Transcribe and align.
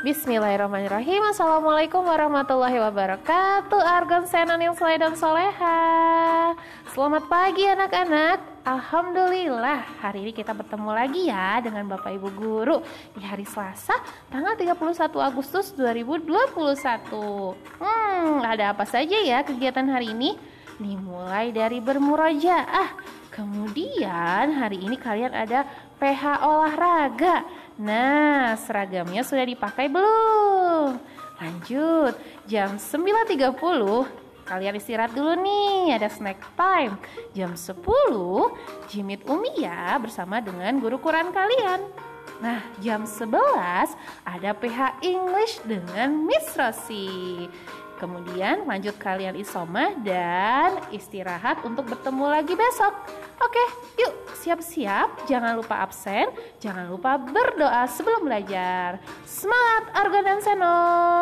Bismillahirrahmanirrahim. 0.00 1.28
Assalamualaikum 1.28 2.00
warahmatullahi 2.00 2.80
wabarakatuh. 2.80 3.84
Argon 3.84 4.24
Senan 4.24 4.56
yang 4.56 4.72
soleh 4.72 4.96
dan 4.96 5.12
soleha. 5.12 6.56
Selamat 6.96 7.28
pagi 7.28 7.68
anak-anak. 7.68 8.64
Alhamdulillah 8.64 9.84
hari 10.00 10.24
ini 10.24 10.32
kita 10.32 10.56
bertemu 10.56 10.88
lagi 10.88 11.28
ya 11.28 11.60
dengan 11.60 11.84
Bapak 11.84 12.16
Ibu 12.16 12.28
Guru 12.32 12.80
Di 13.12 13.24
hari 13.24 13.44
Selasa 13.44 13.92
tanggal 14.32 14.56
31 14.56 14.76
Agustus 15.20 15.72
2021 15.76 16.52
Hmm 17.80 18.40
ada 18.40 18.72
apa 18.72 18.88
saja 18.88 19.20
ya 19.20 19.44
kegiatan 19.44 19.84
hari 19.84 20.16
ini? 20.16 20.32
Dimulai 20.80 21.52
dari 21.52 21.76
bermurajaah 21.76 23.19
Kemudian 23.40 24.52
hari 24.52 24.84
ini 24.84 25.00
kalian 25.00 25.32
ada 25.32 25.64
PH 25.96 26.44
olahraga 26.44 27.40
Nah, 27.80 28.52
seragamnya 28.60 29.24
sudah 29.24 29.48
dipakai 29.48 29.88
belum? 29.88 31.00
Lanjut, 31.40 32.20
jam 32.44 32.76
9.30 32.76 33.56
kalian 34.44 34.76
istirahat 34.76 35.16
dulu 35.16 35.32
nih, 35.40 35.96
ada 35.96 36.12
snack 36.12 36.36
time. 36.52 37.00
Jam 37.32 37.56
10, 37.56 37.80
Jimit 38.92 39.24
Umi 39.24 39.64
ya 39.64 39.96
bersama 39.96 40.44
dengan 40.44 40.76
guru 40.76 41.00
Quran 41.00 41.32
kalian. 41.32 41.80
Nah, 42.44 42.60
jam 42.84 43.08
11 43.08 43.96
ada 44.28 44.50
PH 44.52 45.00
English 45.00 45.64
dengan 45.64 46.28
Miss 46.28 46.52
Rosi. 46.52 47.48
Kemudian 48.00 48.64
lanjut 48.64 48.96
kalian 48.96 49.36
isoma 49.36 49.92
dan 50.00 50.80
istirahat 50.88 51.60
untuk 51.68 51.84
bertemu 51.84 52.32
lagi 52.32 52.56
besok. 52.56 52.96
Oke, 53.36 53.60
yuk 54.00 54.16
siap-siap. 54.40 55.28
Jangan 55.28 55.52
lupa 55.52 55.84
absen, 55.84 56.32
jangan 56.56 56.88
lupa 56.88 57.20
berdoa 57.20 57.84
sebelum 57.92 58.24
belajar. 58.24 59.04
Semangat 59.28 59.84
Argon 59.92 60.24
dan 60.24 60.40
Senon! 60.40 61.19